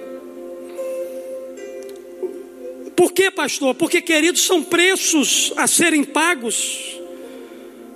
[2.99, 3.77] Por que, pastor?
[3.77, 6.99] Porque, queridos, são preços a serem pagos,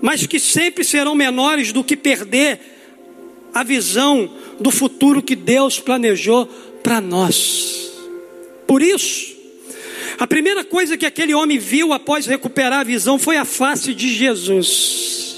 [0.00, 2.60] mas que sempre serão menores do que perder
[3.52, 6.46] a visão do futuro que Deus planejou
[6.84, 7.90] para nós.
[8.64, 9.34] Por isso,
[10.20, 14.08] a primeira coisa que aquele homem viu após recuperar a visão foi a face de
[14.08, 15.31] Jesus.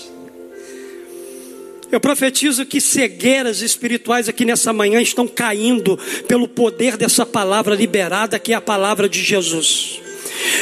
[1.95, 8.37] Eu profetizo que cegueiras espirituais aqui nessa manhã estão caindo pelo poder dessa palavra liberada,
[8.37, 10.01] que é a palavra de Jesus.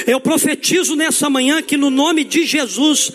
[0.06, 3.10] Eu profetizo nessa manhã que no nome de Jesus,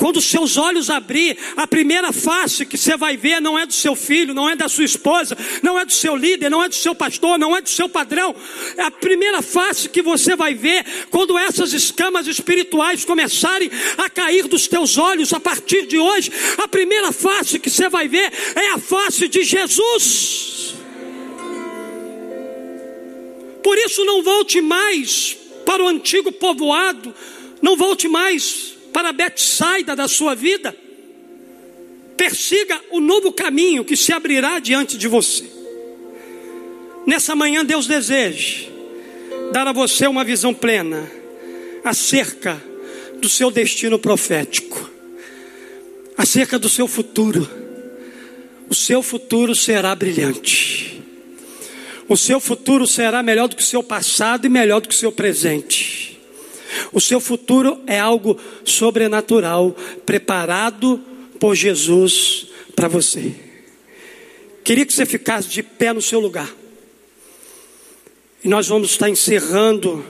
[0.00, 3.94] quando seus olhos abrir, a primeira face que você vai ver não é do seu
[3.94, 6.94] filho, não é da sua esposa, não é do seu líder, não é do seu
[6.94, 8.34] pastor, não é do seu padrão.
[8.78, 14.48] É a primeira face que você vai ver quando essas escamas espirituais começarem a cair
[14.48, 16.32] dos teus olhos a partir de hoje.
[16.56, 20.76] A primeira face que você vai ver é a face de Jesus.
[23.62, 25.36] Por isso, não volte mais
[25.66, 27.14] para o antigo povoado,
[27.60, 30.76] não volte mais para Betsaida da sua vida.
[32.16, 35.44] Persiga o novo caminho que se abrirá diante de você.
[37.06, 38.68] Nessa manhã, Deus deseja
[39.52, 41.10] dar a você uma visão plena
[41.84, 42.62] acerca
[43.20, 44.90] do seu destino profético,
[46.16, 47.48] acerca do seu futuro.
[48.68, 51.02] O seu futuro será brilhante.
[52.08, 54.98] O seu futuro será melhor do que o seu passado e melhor do que o
[54.98, 56.09] seu presente.
[56.92, 61.00] O seu futuro é algo sobrenatural, preparado
[61.38, 63.34] por Jesus para você.
[64.62, 66.54] Queria que você ficasse de pé no seu lugar.
[68.42, 70.04] E nós vamos estar encerrando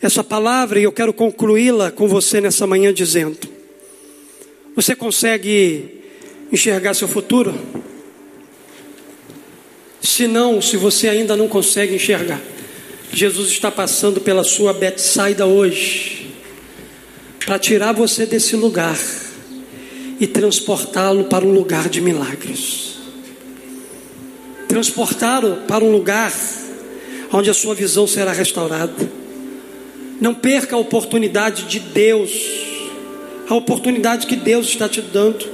[0.00, 3.38] essa palavra e eu quero concluí-la com você nessa manhã dizendo:
[4.74, 6.00] Você consegue
[6.52, 7.54] enxergar seu futuro?
[10.00, 12.40] Se não, se você ainda não consegue enxergar,
[13.14, 16.32] Jesus está passando pela sua Betsaida hoje
[17.46, 18.98] para tirar você desse lugar
[20.18, 22.96] e transportá-lo para um lugar de milagres.
[24.66, 26.32] Transportá-lo para um lugar
[27.32, 29.08] onde a sua visão será restaurada.
[30.20, 32.32] Não perca a oportunidade de Deus,
[33.48, 35.53] a oportunidade que Deus está te dando.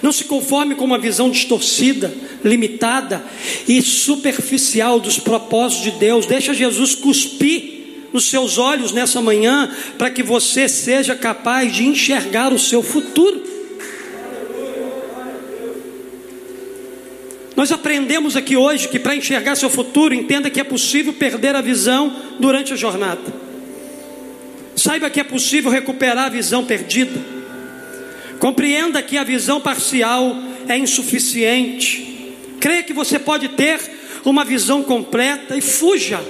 [0.00, 2.12] Não se conforme com uma visão distorcida,
[2.44, 3.24] limitada
[3.68, 6.26] e superficial dos propósitos de Deus.
[6.26, 7.72] Deixa Jesus cuspir
[8.12, 13.42] nos seus olhos nessa manhã, para que você seja capaz de enxergar o seu futuro.
[17.56, 21.60] Nós aprendemos aqui hoje que para enxergar seu futuro, entenda que é possível perder a
[21.60, 23.32] visão durante a jornada.
[24.74, 27.41] Saiba que é possível recuperar a visão perdida.
[28.42, 30.34] Compreenda que a visão parcial
[30.66, 32.34] é insuficiente.
[32.58, 33.78] Creia que você pode ter
[34.24, 36.20] uma visão completa e fuja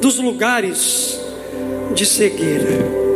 [0.00, 1.20] dos lugares
[1.94, 3.09] de cegueira.